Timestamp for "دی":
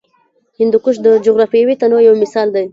2.55-2.65